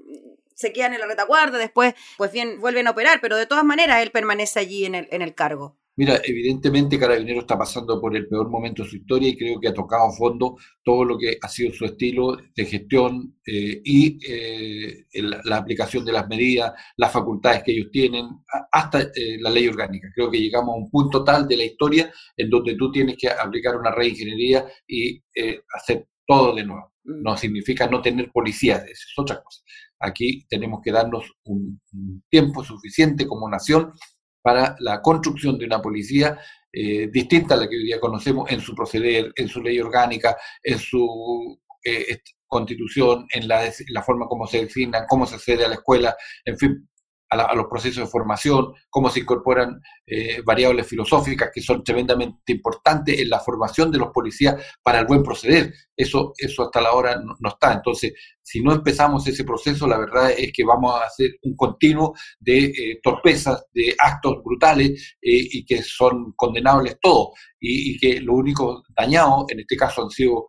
se 0.59 0.73
quedan 0.73 0.93
en 0.93 0.99
la 0.99 1.07
retaguardia, 1.07 1.57
después, 1.57 1.93
pues 2.17 2.33
bien, 2.33 2.59
vuelven 2.59 2.87
a 2.87 2.91
operar, 2.91 3.21
pero 3.21 3.37
de 3.37 3.45
todas 3.45 3.63
maneras 3.63 4.01
él 4.03 4.11
permanece 4.11 4.59
allí 4.59 4.83
en 4.85 4.95
el, 4.95 5.07
en 5.11 5.21
el 5.21 5.33
cargo. 5.33 5.77
Mira, 5.95 6.21
evidentemente 6.23 6.97
Carabinero 6.97 7.41
está 7.41 7.57
pasando 7.57 7.99
por 7.99 8.15
el 8.15 8.27
peor 8.27 8.49
momento 8.49 8.83
de 8.83 8.89
su 8.89 8.95
historia 8.97 9.29
y 9.29 9.37
creo 9.37 9.59
que 9.59 9.67
ha 9.67 9.73
tocado 9.73 10.07
a 10.07 10.11
fondo 10.15 10.55
todo 10.81 11.03
lo 11.03 11.17
que 11.17 11.37
ha 11.41 11.47
sido 11.49 11.73
su 11.73 11.83
estilo 11.83 12.37
de 12.55 12.65
gestión 12.65 13.37
eh, 13.45 13.81
y 13.83 14.17
eh, 14.25 15.05
la 15.43 15.57
aplicación 15.57 16.05
de 16.05 16.13
las 16.13 16.27
medidas, 16.29 16.71
las 16.95 17.11
facultades 17.11 17.63
que 17.63 17.73
ellos 17.73 17.89
tienen, 17.91 18.25
hasta 18.71 19.01
eh, 19.01 19.37
la 19.41 19.49
ley 19.49 19.67
orgánica. 19.67 20.07
Creo 20.15 20.31
que 20.31 20.39
llegamos 20.39 20.73
a 20.73 20.77
un 20.77 20.89
punto 20.89 21.21
tal 21.23 21.47
de 21.47 21.57
la 21.57 21.65
historia 21.65 22.11
en 22.37 22.49
donde 22.49 22.75
tú 22.75 22.89
tienes 22.91 23.17
que 23.17 23.29
aplicar 23.29 23.75
una 23.75 23.91
reingeniería 23.91 24.65
y 24.87 25.21
hacer 25.73 26.07
todo 26.25 26.55
de 26.55 26.63
nuevo. 26.63 26.93
Mm. 27.03 27.23
No 27.23 27.35
significa 27.35 27.87
no 27.87 28.01
tener 28.01 28.31
policías, 28.31 28.85
es 28.87 29.05
otra 29.17 29.41
cosa. 29.43 29.61
Aquí 29.99 30.45
tenemos 30.47 30.81
que 30.83 30.91
darnos 30.91 31.25
un 31.45 31.81
tiempo 32.29 32.63
suficiente 32.63 33.27
como 33.27 33.49
nación 33.49 33.93
para 34.41 34.75
la 34.79 35.01
construcción 35.01 35.57
de 35.57 35.65
una 35.65 35.81
policía 35.81 36.39
eh, 36.71 37.07
distinta 37.11 37.55
a 37.55 37.57
la 37.57 37.69
que 37.69 37.75
hoy 37.75 37.85
día 37.85 37.99
conocemos 37.99 38.49
en 38.51 38.61
su 38.61 38.75
proceder, 38.75 39.31
en 39.35 39.47
su 39.47 39.61
ley 39.61 39.79
orgánica, 39.79 40.37
en 40.63 40.77
su 40.77 41.59
eh, 41.83 42.19
constitución, 42.47 43.25
en 43.33 43.47
la, 43.47 43.71
la, 43.89 44.03
forma 44.03 44.27
como 44.27 44.45
se 44.47 44.65
designan, 44.65 45.05
cómo 45.07 45.25
se 45.25 45.35
accede 45.35 45.65
a 45.65 45.67
la 45.67 45.75
escuela, 45.75 46.15
en 46.45 46.57
fin, 46.57 46.89
a, 47.29 47.55
los 47.55 47.67
procesos 47.67 48.03
de 48.03 48.09
formación, 48.09 48.73
cómo 48.89 49.09
se 49.09 49.19
incorporan 49.19 49.79
eh, 50.05 50.41
variables 50.43 50.87
filosóficas 50.87 51.51
que 51.53 51.61
son 51.61 51.83
tremendamente 51.83 52.53
importantes 52.53 53.19
en 53.19 53.29
la 53.29 53.39
formación 53.39 53.91
de 53.91 53.99
los 53.99 54.09
policías 54.09 54.55
para 54.81 54.99
el 54.99 55.05
buen 55.05 55.23
proceder. 55.23 55.73
Eso, 55.95 56.33
eso 56.37 56.63
hasta 56.63 56.81
la 56.81 56.93
hora 56.93 57.21
no, 57.21 57.49
está. 57.49 57.73
Entonces, 57.73 58.13
si 58.41 58.61
no 58.61 58.73
empezamos 58.73 59.27
ese 59.27 59.43
proceso, 59.43 59.85
la 59.87 59.99
verdad 59.99 60.31
es 60.31 60.51
que 60.51 60.63
vamos 60.63 60.93
a 60.99 61.05
hacer 61.05 61.31
un 61.43 61.55
continuo 61.55 62.15
de 62.39 62.65
eh, 62.65 62.99
torpezas, 63.03 63.65
de 63.73 63.95
actos 63.99 64.43
brutales 64.43 65.15
eh, 65.21 65.47
y 65.51 65.65
que 65.65 65.83
son 65.83 66.33
condenables 66.35 66.97
todos. 67.01 67.29
Y, 67.59 67.91
y, 67.91 67.97
que 67.99 68.21
lo 68.21 68.33
único 68.35 68.83
dañado, 68.95 69.45
en 69.49 69.59
este 69.59 69.75
caso 69.75 70.03
han 70.03 70.09
sido 70.09 70.47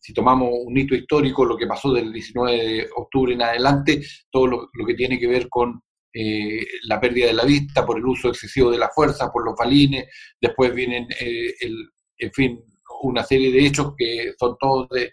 si 0.00 0.12
tomamos 0.12 0.50
un 0.52 0.76
hito 0.76 0.94
histórico, 0.94 1.44
lo 1.44 1.56
que 1.56 1.66
pasó 1.66 1.92
del 1.92 2.12
19 2.12 2.52
de 2.52 2.88
octubre 2.96 3.34
en 3.34 3.42
adelante, 3.42 4.02
todo 4.30 4.46
lo, 4.46 4.86
que 4.86 4.94
tiene 4.94 5.18
que 5.18 5.26
ver 5.26 5.48
con 5.48 5.80
eh, 6.12 6.64
la 6.84 7.00
pérdida 7.00 7.26
de 7.26 7.34
la 7.34 7.44
vista 7.44 7.84
por 7.86 7.98
el 7.98 8.06
uso 8.06 8.28
excesivo 8.28 8.70
de 8.70 8.78
la 8.78 8.90
fuerza, 8.90 9.30
por 9.30 9.44
los 9.44 9.54
balines, 9.56 10.06
después 10.40 10.74
vienen, 10.74 11.06
eh, 11.20 11.54
el, 11.60 11.88
en 12.18 12.32
fin, 12.32 12.64
una 13.02 13.24
serie 13.24 13.50
de 13.50 13.66
hechos 13.66 13.94
que 13.96 14.32
son 14.38 14.56
todos 14.58 14.88
de, 14.90 15.12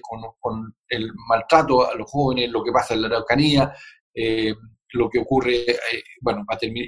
con, 0.00 0.20
con, 0.38 0.74
el 0.88 1.10
maltrato 1.28 1.90
a 1.90 1.94
los 1.94 2.10
jóvenes, 2.10 2.50
lo 2.50 2.62
que 2.62 2.72
pasa 2.72 2.94
en 2.94 3.02
la 3.02 3.08
Araucanía, 3.08 3.72
eh, 4.14 4.54
lo 4.96 5.08
que 5.08 5.18
ocurre, 5.18 5.56
eh, 5.70 5.76
bueno, 6.20 6.44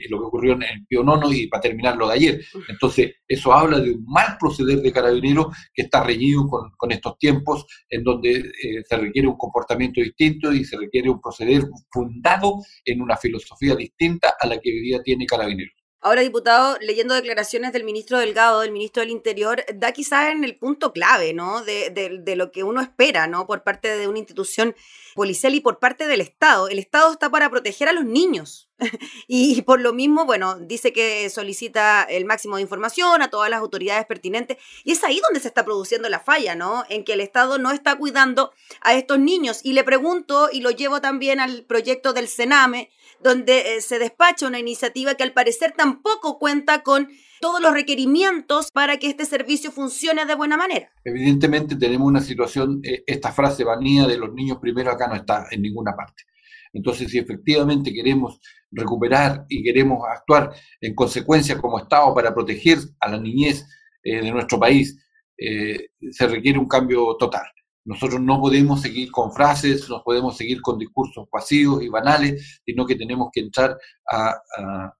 lo 0.08 0.18
que 0.18 0.24
ocurrió 0.24 0.52
en 0.54 0.62
el 0.62 0.86
Pío 0.86 1.02
Nono 1.02 1.32
y 1.32 1.46
para 1.46 1.60
terminar 1.60 1.96
lo 1.96 2.08
de 2.08 2.14
ayer. 2.14 2.40
Entonces, 2.68 3.16
eso 3.26 3.52
habla 3.52 3.78
de 3.80 3.92
un 3.92 4.04
mal 4.06 4.36
proceder 4.38 4.80
de 4.80 4.92
carabineros 4.92 5.46
que 5.72 5.82
está 5.82 6.02
reñido 6.02 6.46
con, 6.48 6.70
con 6.76 6.92
estos 6.92 7.18
tiempos 7.18 7.66
en 7.88 8.02
donde 8.02 8.38
eh, 8.38 8.82
se 8.88 8.96
requiere 8.96 9.28
un 9.28 9.36
comportamiento 9.36 10.00
distinto 10.00 10.52
y 10.52 10.64
se 10.64 10.76
requiere 10.76 11.10
un 11.10 11.20
proceder 11.20 11.62
fundado 11.90 12.56
en 12.84 13.00
una 13.00 13.16
filosofía 13.16 13.76
distinta 13.76 14.34
a 14.40 14.46
la 14.46 14.58
que 14.58 14.70
hoy 14.70 14.80
día 14.80 15.02
tiene 15.02 15.26
carabineros. 15.26 15.77
Ahora, 16.00 16.20
diputado, 16.20 16.78
leyendo 16.80 17.14
declaraciones 17.14 17.72
del 17.72 17.82
ministro 17.82 18.18
Delgado, 18.18 18.60
del 18.60 18.70
ministro 18.70 19.00
del 19.00 19.10
Interior, 19.10 19.64
da 19.74 19.90
quizás 19.90 20.30
en 20.30 20.44
el 20.44 20.56
punto 20.56 20.92
clave, 20.92 21.34
¿no? 21.34 21.64
De, 21.64 21.90
de, 21.90 22.36
lo 22.36 22.52
que 22.52 22.62
uno 22.62 22.80
espera, 22.80 23.26
¿no? 23.26 23.48
Por 23.48 23.64
parte 23.64 23.96
de 23.96 24.06
una 24.06 24.20
institución 24.20 24.76
policial 25.16 25.56
y 25.56 25.60
por 25.60 25.80
parte 25.80 26.06
del 26.06 26.20
Estado. 26.20 26.68
El 26.68 26.78
Estado 26.78 27.10
está 27.10 27.30
para 27.30 27.50
proteger 27.50 27.88
a 27.88 27.92
los 27.92 28.04
niños. 28.04 28.68
y, 29.26 29.62
por 29.62 29.80
lo 29.80 29.92
mismo, 29.92 30.24
bueno, 30.24 30.56
dice 30.60 30.92
que 30.92 31.28
solicita 31.30 32.04
el 32.04 32.24
máximo 32.26 32.54
de 32.54 32.62
información 32.62 33.20
a 33.20 33.28
todas 33.28 33.50
las 33.50 33.58
autoridades 33.58 34.06
pertinentes. 34.06 34.58
Y 34.84 34.92
es 34.92 35.02
ahí 35.02 35.18
donde 35.20 35.40
se 35.40 35.48
está 35.48 35.64
produciendo 35.64 36.08
la 36.08 36.20
falla, 36.20 36.54
¿no? 36.54 36.84
En 36.88 37.02
que 37.02 37.14
el 37.14 37.20
Estado 37.20 37.58
no 37.58 37.72
está 37.72 37.96
cuidando 37.96 38.52
a 38.82 38.94
estos 38.94 39.18
niños. 39.18 39.62
Y 39.64 39.72
le 39.72 39.82
pregunto, 39.82 40.48
y 40.52 40.60
lo 40.60 40.70
llevo 40.70 41.00
también 41.00 41.40
al 41.40 41.64
proyecto 41.64 42.12
del 42.12 42.28
Sename, 42.28 42.90
donde 43.22 43.76
eh, 43.76 43.80
se 43.80 43.98
despacha 43.98 44.46
una 44.46 44.58
iniciativa 44.58 45.14
que 45.14 45.22
al 45.22 45.32
parecer 45.32 45.74
tampoco 45.76 46.38
cuenta 46.38 46.82
con 46.82 47.08
todos 47.40 47.60
los 47.60 47.72
requerimientos 47.72 48.70
para 48.72 48.98
que 48.98 49.08
este 49.08 49.24
servicio 49.24 49.70
funcione 49.70 50.26
de 50.26 50.34
buena 50.34 50.56
manera. 50.56 50.90
Evidentemente 51.04 51.76
tenemos 51.76 52.06
una 52.06 52.20
situación, 52.20 52.80
eh, 52.82 53.02
esta 53.06 53.32
frase 53.32 53.64
vanía 53.64 54.06
de 54.06 54.18
los 54.18 54.32
niños 54.32 54.58
primero 54.58 54.90
acá 54.90 55.08
no 55.08 55.14
está 55.14 55.46
en 55.50 55.62
ninguna 55.62 55.94
parte. 55.94 56.24
Entonces, 56.72 57.10
si 57.10 57.18
efectivamente 57.18 57.92
queremos 57.92 58.40
recuperar 58.70 59.46
y 59.48 59.62
queremos 59.62 60.00
actuar 60.06 60.52
en 60.80 60.94
consecuencia 60.94 61.58
como 61.58 61.78
Estado 61.78 62.14
para 62.14 62.34
proteger 62.34 62.78
a 63.00 63.08
la 63.08 63.18
niñez 63.18 63.66
eh, 64.02 64.20
de 64.20 64.30
nuestro 64.30 64.58
país, 64.58 64.98
se 65.38 66.26
requiere 66.26 66.58
un 66.58 66.66
cambio 66.66 67.16
total. 67.16 67.46
Nosotros 67.88 68.20
no 68.20 68.38
podemos 68.38 68.82
seguir 68.82 69.10
con 69.10 69.32
frases, 69.32 69.88
no 69.88 70.02
podemos 70.04 70.36
seguir 70.36 70.60
con 70.60 70.78
discursos 70.78 71.26
pasivos 71.30 71.82
y 71.82 71.88
banales, 71.88 72.60
sino 72.62 72.84
que 72.84 72.96
tenemos 72.96 73.30
que 73.32 73.40
entrar 73.40 73.78
a, 74.12 74.94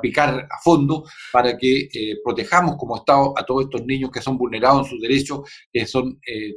picar 0.00 0.48
a 0.48 0.62
fondo 0.62 1.04
para 1.32 1.58
que 1.58 1.88
eh, 1.92 2.16
protejamos 2.24 2.76
como 2.76 2.96
Estado 2.96 3.34
a 3.36 3.44
todos 3.44 3.64
estos 3.64 3.84
niños 3.84 4.10
que 4.12 4.22
son 4.22 4.38
vulnerados 4.38 4.86
en 4.86 4.90
sus 4.90 5.00
derechos, 5.02 5.40
que 5.72 5.84
son 5.84 6.20
eh, 6.24 6.56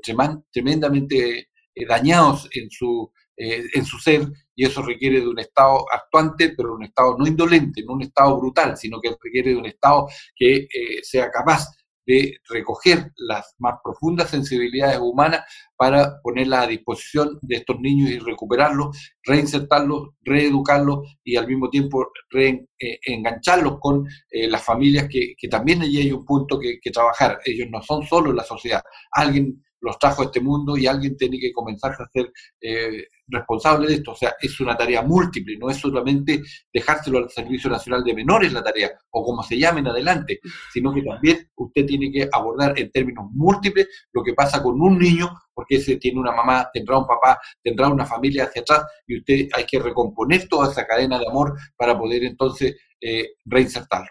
tremendamente 0.52 1.50
eh, 1.74 1.86
dañados 1.86 2.48
en 2.54 2.70
su, 2.70 3.12
en 3.36 3.86
su 3.86 3.98
ser, 3.98 4.22
y 4.56 4.66
eso 4.66 4.84
requiere 4.84 5.20
de 5.20 5.28
un 5.28 5.40
Estado 5.40 5.84
actuante, 5.92 6.54
pero 6.56 6.76
un 6.76 6.84
Estado 6.84 7.18
no 7.18 7.26
indolente, 7.28 7.84
no 7.84 7.94
un 7.94 8.04
Estado 8.04 8.40
brutal, 8.40 8.78
sino 8.78 9.02
que 9.02 9.18
requiere 9.22 9.50
de 9.50 9.58
un 9.58 9.66
Estado 9.66 10.08
que 10.36 10.68
sea 11.02 11.30
capaz 11.32 11.66
de 12.06 12.38
recoger 12.50 13.12
las 13.18 13.56
más 13.58 13.76
profundas 13.84 14.30
sensibilidades 14.30 15.00
humanas 15.00 15.42
para 15.76 16.22
ponerlas 16.22 16.64
a 16.64 16.68
disposición 16.68 17.40
de 17.42 17.58
estos 17.58 17.80
niños 17.80 18.10
y 18.10 18.20
recuperarlos, 18.20 18.98
reinsertarlos, 19.24 20.10
reeducarlos 20.22 21.00
y 21.24 21.36
al 21.36 21.48
mismo 21.48 21.70
tiempo 21.70 22.08
reengancharlos 22.30 23.74
eh, 23.74 23.78
con 23.80 24.08
eh, 24.30 24.48
las 24.48 24.64
familias 24.64 25.08
que, 25.10 25.34
que, 25.38 25.48
también 25.48 25.82
allí 25.82 25.98
hay 25.98 26.12
un 26.12 26.26
punto 26.26 26.60
que, 26.60 26.80
que 26.82 26.92
trabajar. 26.92 27.40
Ellos 27.44 27.68
no 27.70 27.82
son 27.82 28.06
solo 28.06 28.32
la 28.32 28.44
sociedad. 28.44 28.82
Alguien 29.12 29.65
los 29.86 30.00
trajo 30.00 30.24
a 30.24 30.26
este 30.26 30.42
mundo 30.42 30.76
y 30.76 30.88
alguien 30.88 31.16
tiene 31.16 31.40
que 31.40 31.54
comenzar 31.54 31.92
a 31.92 32.10
ser 32.12 32.32
eh, 32.60 33.08
responsable 33.28 33.88
de 33.88 33.94
esto. 33.96 34.12
O 34.12 34.16
sea, 34.16 34.36
es 34.42 34.60
una 34.60 34.76
tarea 34.76 35.04
múltiple, 35.04 35.58
no 35.58 35.70
es 35.70 35.78
solamente 35.78 36.42
dejárselo 36.74 37.20
al 37.20 37.30
Servicio 37.30 37.70
Nacional 37.70 38.04
de 38.04 38.16
Menores 38.16 38.52
la 38.52 38.64
tarea, 38.64 38.92
o 39.12 39.24
como 39.24 39.44
se 39.44 39.58
llamen 39.58 39.88
adelante, 39.88 40.40
sino 40.74 40.94
que 40.94 41.04
también 41.04 41.48
usted 41.56 41.86
tiene 41.86 42.12
que 42.12 42.28
abordar 42.32 42.78
en 42.78 42.92
términos 42.92 43.26
múltiples 43.32 43.88
lo 44.12 44.24
que 44.24 44.34
pasa 44.34 44.62
con 44.62 44.82
un 44.82 44.98
niño, 44.98 45.30
porque 45.54 45.76
ese 45.76 45.98
tiene 45.98 46.20
una 46.20 46.32
mamá, 46.32 46.68
tendrá 46.74 46.98
un 46.98 47.06
papá, 47.06 47.40
tendrá 47.64 47.88
una 47.88 48.06
familia 48.06 48.46
hacia 48.46 48.64
atrás, 48.64 48.86
y 49.06 49.20
usted 49.20 49.48
hay 49.54 49.66
que 49.66 49.80
recomponer 49.80 50.48
toda 50.48 50.72
esa 50.72 50.86
cadena 50.86 51.20
de 51.20 51.28
amor 51.28 51.54
para 51.78 51.98
poder 51.98 52.24
entonces 52.24 52.76
eh, 53.00 53.36
reinsertarlo. 53.46 54.10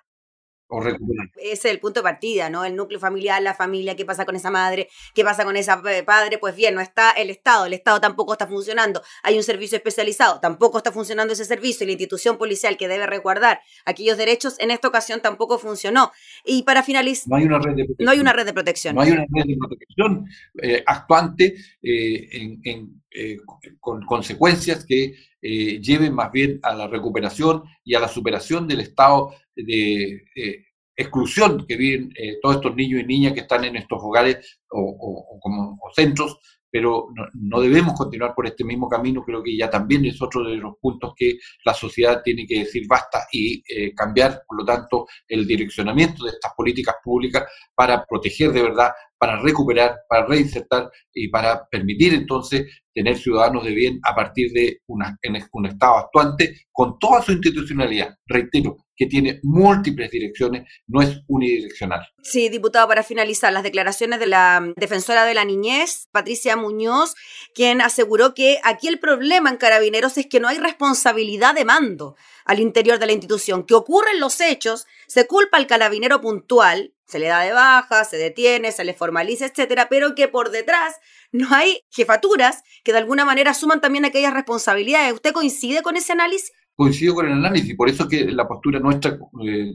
Ese 1.36 1.52
es 1.52 1.64
el 1.66 1.80
punto 1.80 2.00
de 2.00 2.04
partida, 2.04 2.50
¿no? 2.50 2.64
El 2.64 2.76
núcleo 2.76 2.98
familiar, 2.98 3.40
la 3.42 3.54
familia, 3.54 3.96
qué 3.96 4.04
pasa 4.04 4.24
con 4.24 4.36
esa 4.36 4.50
madre, 4.50 4.88
qué 5.14 5.24
pasa 5.24 5.44
con 5.44 5.56
ese 5.56 5.72
eh, 5.72 6.02
padre, 6.02 6.38
pues 6.38 6.54
bien, 6.56 6.74
no 6.74 6.80
está 6.80 7.12
el 7.12 7.30
Estado, 7.30 7.66
el 7.66 7.72
Estado 7.72 8.00
tampoco 8.00 8.32
está 8.32 8.46
funcionando, 8.46 9.02
hay 9.22 9.36
un 9.36 9.42
servicio 9.42 9.76
especializado, 9.76 10.40
tampoco 10.40 10.78
está 10.78 10.92
funcionando 10.92 11.32
ese 11.32 11.44
servicio 11.44 11.84
y 11.84 11.86
la 11.86 11.92
institución 11.92 12.38
policial 12.38 12.76
que 12.76 12.88
debe 12.88 13.06
resguardar 13.06 13.60
aquellos 13.84 14.16
derechos 14.16 14.56
en 14.58 14.70
esta 14.70 14.88
ocasión 14.88 15.20
tampoco 15.20 15.58
funcionó. 15.58 16.12
Y 16.44 16.62
para 16.62 16.82
finalizar, 16.82 17.28
no 17.28 17.36
hay 17.36 17.44
una 17.44 17.58
red 17.58 17.74
de 17.76 17.84
protección. 17.84 18.04
No 18.06 18.10
hay 18.10 18.20
una 18.20 18.32
red 18.32 18.44
de 18.44 18.52
protección. 18.52 18.94
No 18.94 19.00
hay 19.02 19.10
una 19.10 19.26
red 19.32 19.44
de 19.46 19.56
protección 19.56 20.26
eh, 20.62 20.82
actuante 20.86 21.54
eh, 21.82 23.36
con 23.80 24.04
consecuencias 24.04 24.84
que 24.84 25.14
lleven 25.44 26.14
más 26.14 26.32
bien 26.32 26.58
a 26.62 26.74
la 26.74 26.86
recuperación 26.86 27.62
y 27.84 27.94
a 27.94 28.00
la 28.00 28.08
superación 28.08 28.66
del 28.66 28.80
estado 28.80 29.34
de 29.54 30.24
eh, 30.34 30.64
exclusión 30.96 31.66
que 31.66 31.76
viven 31.76 32.12
eh, 32.16 32.38
todos 32.40 32.56
estos 32.56 32.74
niños 32.74 33.00
y 33.02 33.04
niñas 33.04 33.32
que 33.32 33.40
están 33.40 33.64
en 33.64 33.76
estos 33.76 33.98
hogares 34.02 34.60
o, 34.70 35.38
como, 35.40 35.78
centros, 35.94 36.38
pero 36.74 37.06
no, 37.34 37.60
debemos 37.60 37.94
continuar 37.94 38.34
por 38.34 38.48
este 38.48 38.64
mismo 38.64 38.88
camino, 38.88 39.22
creo 39.22 39.44
que 39.44 39.56
ya 39.56 39.70
también 39.70 40.04
es 40.06 40.20
otro 40.20 40.42
de 40.42 40.56
los 40.56 40.74
puntos 40.80 41.12
que 41.16 41.38
la 41.64 41.72
sociedad 41.72 42.20
tiene 42.20 42.44
que 42.48 42.64
decir 42.64 42.82
basta 42.88 43.28
y 43.30 43.62
eh, 43.68 43.94
cambiar, 43.94 44.42
por 44.44 44.58
lo 44.58 44.64
tanto, 44.64 45.06
el 45.28 45.46
direccionamiento 45.46 46.24
de 46.24 46.32
estas 46.32 46.52
políticas 46.56 46.96
públicas 47.04 47.44
para 47.76 48.04
proteger 48.04 48.50
de 48.50 48.62
verdad, 48.62 48.90
para 49.16 49.40
recuperar, 49.40 49.98
para 50.08 50.26
reinsertar 50.26 50.90
y 51.12 51.28
para 51.28 51.64
permitir 51.70 52.12
entonces 52.12 52.66
tener 52.92 53.18
ciudadanos 53.18 53.64
de 53.64 53.72
bien 53.72 54.00
a 54.02 54.12
partir 54.12 54.50
de 54.50 54.80
una, 54.88 55.16
un 55.52 55.66
Estado 55.66 55.98
actuante 55.98 56.66
con 56.72 56.98
toda 56.98 57.22
su 57.22 57.30
institucionalidad. 57.30 58.16
Reitero, 58.26 58.83
que 58.96 59.06
tiene 59.06 59.40
múltiples 59.42 60.10
direcciones, 60.10 60.68
no 60.86 61.02
es 61.02 61.20
unidireccional. 61.26 62.00
Sí, 62.22 62.48
diputado, 62.48 62.88
para 62.88 63.02
finalizar, 63.02 63.52
las 63.52 63.62
declaraciones 63.62 64.20
de 64.20 64.26
la 64.26 64.72
defensora 64.76 65.24
de 65.24 65.34
la 65.34 65.44
niñez, 65.44 66.08
Patricia 66.12 66.56
Muñoz, 66.56 67.14
quien 67.54 67.80
aseguró 67.80 68.34
que 68.34 68.60
aquí 68.62 68.88
el 68.88 68.98
problema 68.98 69.50
en 69.50 69.56
carabineros 69.56 70.16
es 70.18 70.26
que 70.26 70.40
no 70.40 70.48
hay 70.48 70.58
responsabilidad 70.58 71.54
de 71.54 71.64
mando 71.64 72.16
al 72.44 72.60
interior 72.60 72.98
de 72.98 73.06
la 73.06 73.12
institución, 73.12 73.64
que 73.64 73.74
ocurren 73.74 74.20
los 74.20 74.40
hechos, 74.40 74.86
se 75.06 75.26
culpa 75.26 75.56
al 75.56 75.66
carabinero 75.66 76.20
puntual, 76.20 76.92
se 77.06 77.18
le 77.18 77.26
da 77.26 77.40
de 77.40 77.52
baja, 77.52 78.04
se 78.04 78.16
detiene, 78.16 78.72
se 78.72 78.84
le 78.84 78.94
formaliza, 78.94 79.46
etcétera, 79.46 79.88
pero 79.88 80.14
que 80.14 80.28
por 80.28 80.50
detrás 80.50 80.96
no 81.32 81.48
hay 81.54 81.82
jefaturas 81.90 82.62
que 82.82 82.92
de 82.92 82.98
alguna 82.98 83.24
manera 83.24 83.50
asuman 83.50 83.80
también 83.80 84.04
aquellas 84.04 84.32
responsabilidades. 84.32 85.12
¿Usted 85.12 85.32
coincide 85.32 85.82
con 85.82 85.96
ese 85.96 86.12
análisis? 86.12 86.52
Coincido 86.76 87.14
con 87.14 87.26
el 87.26 87.32
análisis, 87.32 87.76
por 87.76 87.88
eso 87.88 88.08
que 88.08 88.24
la 88.24 88.48
postura 88.48 88.80
nuestra, 88.80 89.16
eh, 89.46 89.74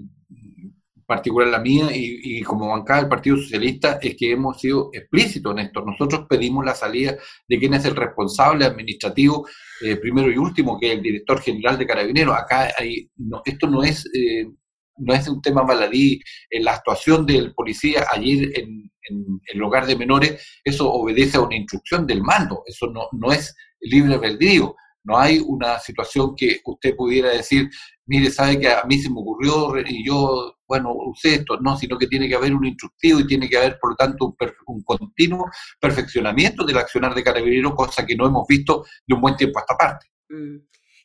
particular 1.10 1.48
la 1.48 1.60
mía 1.60 1.88
y, 1.92 2.42
como 2.44 2.68
bancada 2.68 3.00
del 3.00 3.10
Partido 3.10 3.36
Socialista, 3.36 3.98
es 4.00 4.16
que 4.16 4.32
hemos 4.32 4.62
sido 4.62 4.92
explícitos 4.94 5.52
en 5.54 5.60
esto. 5.60 5.84
Nosotros 5.84 6.28
pedimos 6.30 6.64
la 6.64 6.76
salida 6.76 7.18
de 7.48 7.58
quien 7.58 7.74
es 7.74 7.84
el 7.86 7.96
responsable 7.96 8.64
administrativo, 8.66 9.48
eh, 9.82 9.96
primero 9.96 10.32
y 10.32 10.38
último, 10.38 10.80
que 10.80 10.92
es 10.92 10.94
el 10.98 11.02
director 11.02 11.42
general 11.42 11.80
de 11.80 11.88
Carabineros. 11.88 12.38
Acá 12.38 12.70
hay, 12.78 13.10
no, 13.18 13.42
esto 13.44 13.68
no 13.68 13.84
es... 13.84 14.06
Eh, 14.14 14.46
no 15.02 15.14
es 15.14 15.30
un 15.30 15.42
tema 15.42 15.62
baladí, 15.62 16.20
en 16.50 16.66
la 16.66 16.74
actuación 16.74 17.26
del 17.26 17.54
policía 17.54 18.06
ayer 18.12 18.52
en, 18.60 18.92
el 19.48 19.64
hogar 19.64 19.86
de 19.86 19.96
menores, 19.96 20.60
eso 20.62 20.92
obedece 20.92 21.38
a 21.38 21.42
una 21.42 21.56
instrucción 21.56 22.06
del 22.06 22.22
mando, 22.22 22.64
eso 22.68 22.88
no, 22.88 23.08
no 23.14 23.32
es 23.32 23.56
libre 23.80 24.16
albedrío. 24.16 24.76
No 25.04 25.18
hay 25.18 25.40
una 25.46 25.80
situación 25.80 26.36
que 26.36 26.60
usted 26.66 26.96
pudiera 26.96 27.30
decir, 27.30 27.70
mire, 28.06 28.30
sabe 28.32 28.60
que 28.60 28.70
a 28.70 28.84
mí 28.84 28.98
se 28.98 29.10
me 29.10 29.20
ocurrió 29.20 29.74
y 29.86 30.06
yo, 30.06 30.56
bueno, 30.68 30.94
usé 30.94 31.36
esto. 31.36 31.58
No, 31.62 31.78
sino 31.78 31.98
que 31.98 32.08
tiene 32.08 32.28
que 32.28 32.36
haber 32.36 32.54
un 32.54 32.66
instructivo 32.66 33.20
y 33.20 33.28
tiene 33.28 33.48
que 33.48 33.58
haber, 33.58 33.78
por 33.80 33.92
lo 33.92 33.96
tanto, 33.96 34.36
un, 34.68 34.84
continuo 34.84 35.46
perfeccionamiento 35.80 36.66
del 36.66 36.78
accionar 36.78 37.14
de 37.16 37.24
carabinero, 37.24 37.76
cosa 37.76 38.06
que 38.06 38.16
no 38.16 38.28
hemos 38.28 38.46
visto 38.48 38.86
de 39.06 39.16
un 39.16 39.22
buen 39.22 39.36
tiempo 39.36 39.60
a 39.60 39.62
esta 39.62 39.76
parte. 39.76 40.08
Mm. 40.30 40.58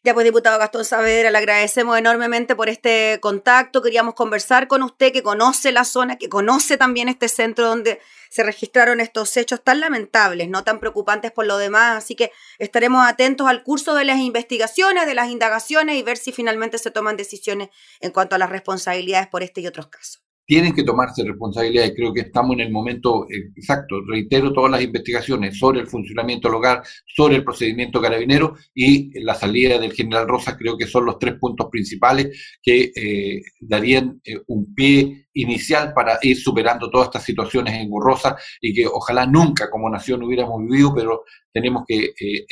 Ya 0.04 0.12
pues, 0.12 0.24
diputado 0.24 0.58
Gastón 0.58 0.84
Saavedra, 0.84 1.30
le 1.30 1.38
agradecemos 1.38 1.96
enormemente 1.96 2.54
por 2.54 2.68
este 2.68 3.18
contacto. 3.22 3.80
Queríamos 3.80 4.12
conversar 4.12 4.68
con 4.68 4.82
usted, 4.82 5.14
que 5.14 5.22
conoce 5.22 5.72
la 5.72 5.84
zona, 5.84 6.18
que 6.18 6.28
conoce 6.28 6.76
también 6.76 7.08
este 7.08 7.26
centro 7.26 7.66
donde 7.66 8.02
se 8.28 8.42
registraron 8.42 9.00
estos 9.00 9.34
hechos 9.38 9.64
tan 9.64 9.80
lamentables, 9.80 10.50
no 10.50 10.62
tan 10.62 10.78
preocupantes 10.78 11.32
por 11.32 11.46
lo 11.46 11.56
demás. 11.56 12.04
Así 12.04 12.16
que 12.16 12.32
estaremos 12.58 13.08
atentos 13.08 13.48
al 13.48 13.62
curso 13.62 13.94
de 13.94 14.04
las 14.04 14.18
investigaciones, 14.18 15.06
de 15.06 15.14
las 15.14 15.30
indagaciones 15.30 15.96
y 15.96 16.02
ver 16.02 16.18
si 16.18 16.32
finalmente 16.32 16.76
se 16.76 16.90
toman 16.90 17.16
decisiones 17.16 17.70
en 18.00 18.10
cuanto 18.10 18.34
a 18.34 18.38
las 18.38 18.50
responsabilidades 18.50 19.28
por 19.28 19.42
este 19.42 19.62
y 19.62 19.66
otros 19.66 19.86
casos 19.86 20.23
tienen 20.46 20.74
que 20.74 20.82
tomarse 20.82 21.24
responsabilidades. 21.24 21.92
Creo 21.96 22.12
que 22.12 22.22
estamos 22.22 22.54
en 22.54 22.60
el 22.60 22.70
momento 22.70 23.26
exacto. 23.56 23.96
Reitero 24.06 24.52
todas 24.52 24.70
las 24.70 24.82
investigaciones 24.82 25.58
sobre 25.58 25.80
el 25.80 25.86
funcionamiento 25.86 26.48
del 26.48 26.56
hogar, 26.56 26.82
sobre 27.06 27.36
el 27.36 27.44
procedimiento 27.44 28.00
carabinero 28.00 28.54
y 28.74 29.18
la 29.22 29.34
salida 29.34 29.78
del 29.78 29.92
general 29.92 30.28
Rosa. 30.28 30.56
Creo 30.56 30.76
que 30.76 30.86
son 30.86 31.06
los 31.06 31.18
tres 31.18 31.34
puntos 31.38 31.68
principales 31.70 32.56
que 32.62 32.92
eh, 32.94 33.42
darían 33.60 34.20
eh, 34.24 34.40
un 34.48 34.74
pie 34.74 35.28
inicial 35.34 35.92
para 35.94 36.18
ir 36.22 36.36
superando 36.36 36.90
todas 36.90 37.08
estas 37.08 37.24
situaciones 37.24 37.74
en 37.74 37.90
Rosa 37.90 38.36
y 38.60 38.74
que 38.74 38.86
ojalá 38.86 39.26
nunca 39.26 39.70
como 39.70 39.90
nación 39.90 40.22
hubiéramos 40.22 40.60
vivido, 40.62 40.94
pero 40.94 41.24
tenemos 41.52 41.84
que 41.86 42.14
eh, 42.18 42.46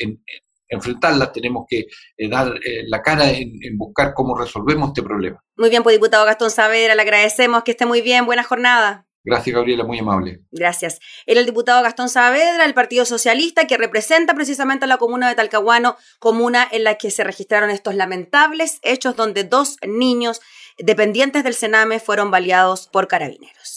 enfrentarlas, 0.67 1.31
tenemos 1.31 1.65
que 1.67 1.85
eh, 2.17 2.29
dar 2.29 2.53
eh, 2.63 2.83
la 2.87 3.01
cara 3.01 3.29
en, 3.31 3.51
buscar 3.77 4.13
cómo 4.13 4.37
resolvemos 4.37 4.89
este 4.89 5.03
problema. 5.03 5.43
Muy 5.57 5.69
bien, 5.69 5.83
pues 5.83 5.95
diputado 5.95 6.25
Gastón 6.25 6.51
Saavedra, 6.51 6.95
le 6.95 7.01
agradecemos 7.01 7.63
que 7.63 7.71
esté 7.71 7.85
muy 7.85 8.01
bien, 8.01 8.25
buena 8.25 8.43
jornada. 8.43 9.05
Gracias, 9.25 9.55
Gabriela, 9.55 9.85
muy 9.85 9.99
amable. 9.99 10.41
Gracias. 10.51 10.99
Era 11.25 11.39
el 11.39 11.45
diputado 11.45 11.81
Gastón 11.81 12.09
Saavedra, 12.09 12.63
del 12.63 12.73
Partido 12.73 13.05
Socialista, 13.05 13.67
que 13.67 13.77
representa 13.77 14.33
precisamente 14.33 14.83
a 14.83 14.87
la 14.87 14.97
comuna 14.97 15.29
de 15.29 15.35
Talcahuano, 15.35 15.95
comuna 16.19 16.67
en 16.69 16.83
la 16.83 16.95
que 16.95 17.09
se 17.09 17.23
registraron 17.23 17.69
estos 17.69 17.95
lamentables 17.95 18.79
hechos 18.81 19.15
donde 19.15 19.45
dos 19.45 19.77
niños 19.87 20.41
dependientes 20.77 21.45
del 21.45 21.53
Sename 21.53 22.01
fueron 22.01 22.31
baleados 22.31 22.87
por 22.87 23.07
carabineros. 23.07 23.72